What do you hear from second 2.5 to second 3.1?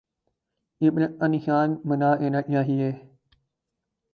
چاہیے؟